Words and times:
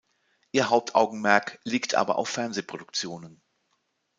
Ihr 0.51 0.71
Hauptaugenmerk 0.71 1.59
liegt 1.63 1.93
aber 1.93 2.15
auf 2.17 2.27
Fernsehproduktionen. 2.27 3.39